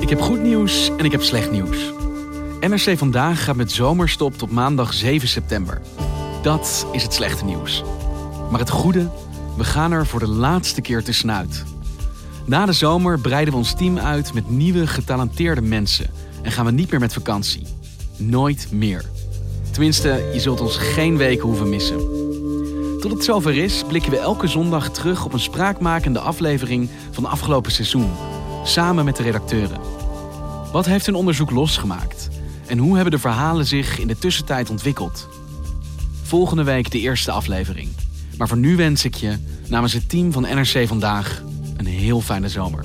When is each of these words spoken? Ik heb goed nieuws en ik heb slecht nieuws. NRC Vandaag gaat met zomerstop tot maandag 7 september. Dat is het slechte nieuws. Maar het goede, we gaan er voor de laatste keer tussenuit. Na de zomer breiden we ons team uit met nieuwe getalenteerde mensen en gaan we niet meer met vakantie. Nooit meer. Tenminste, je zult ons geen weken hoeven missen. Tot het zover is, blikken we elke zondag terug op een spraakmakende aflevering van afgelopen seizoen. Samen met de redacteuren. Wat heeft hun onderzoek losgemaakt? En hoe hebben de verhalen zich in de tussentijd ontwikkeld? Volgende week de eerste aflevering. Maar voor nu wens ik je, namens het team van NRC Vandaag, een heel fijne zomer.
Ik 0.00 0.08
heb 0.08 0.20
goed 0.20 0.42
nieuws 0.42 0.90
en 0.96 1.04
ik 1.04 1.12
heb 1.12 1.22
slecht 1.22 1.50
nieuws. 1.50 1.92
NRC 2.60 2.98
Vandaag 2.98 3.44
gaat 3.44 3.56
met 3.56 3.72
zomerstop 3.72 4.38
tot 4.38 4.50
maandag 4.50 4.92
7 4.92 5.28
september. 5.28 5.80
Dat 6.42 6.86
is 6.92 7.02
het 7.02 7.14
slechte 7.14 7.44
nieuws. 7.44 7.82
Maar 8.50 8.60
het 8.60 8.70
goede, 8.70 9.10
we 9.56 9.64
gaan 9.64 9.92
er 9.92 10.06
voor 10.06 10.20
de 10.20 10.28
laatste 10.28 10.80
keer 10.80 11.04
tussenuit. 11.04 11.64
Na 12.46 12.66
de 12.66 12.72
zomer 12.72 13.20
breiden 13.20 13.52
we 13.52 13.58
ons 13.58 13.74
team 13.74 13.98
uit 13.98 14.34
met 14.34 14.50
nieuwe 14.50 14.86
getalenteerde 14.86 15.62
mensen 15.62 16.10
en 16.42 16.52
gaan 16.52 16.64
we 16.64 16.72
niet 16.72 16.90
meer 16.90 17.00
met 17.00 17.12
vakantie. 17.12 17.66
Nooit 18.16 18.68
meer. 18.70 19.04
Tenminste, 19.70 20.30
je 20.32 20.40
zult 20.40 20.60
ons 20.60 20.76
geen 20.76 21.16
weken 21.16 21.46
hoeven 21.46 21.68
missen. 21.68 22.23
Tot 23.04 23.12
het 23.12 23.24
zover 23.24 23.56
is, 23.56 23.82
blikken 23.88 24.10
we 24.10 24.18
elke 24.18 24.46
zondag 24.46 24.90
terug 24.90 25.24
op 25.24 25.32
een 25.32 25.40
spraakmakende 25.40 26.18
aflevering 26.18 26.90
van 27.10 27.24
afgelopen 27.24 27.72
seizoen. 27.72 28.10
Samen 28.64 29.04
met 29.04 29.16
de 29.16 29.22
redacteuren. 29.22 29.80
Wat 30.72 30.86
heeft 30.86 31.06
hun 31.06 31.14
onderzoek 31.14 31.50
losgemaakt? 31.50 32.28
En 32.66 32.78
hoe 32.78 32.94
hebben 32.94 33.12
de 33.12 33.18
verhalen 33.18 33.66
zich 33.66 33.98
in 33.98 34.06
de 34.06 34.18
tussentijd 34.18 34.70
ontwikkeld? 34.70 35.28
Volgende 36.22 36.64
week 36.64 36.90
de 36.90 37.00
eerste 37.00 37.30
aflevering. 37.30 37.88
Maar 38.38 38.48
voor 38.48 38.56
nu 38.56 38.76
wens 38.76 39.04
ik 39.04 39.14
je, 39.14 39.38
namens 39.68 39.92
het 39.92 40.08
team 40.08 40.32
van 40.32 40.42
NRC 40.42 40.86
Vandaag, 40.86 41.42
een 41.76 41.86
heel 41.86 42.20
fijne 42.20 42.48
zomer. 42.48 42.84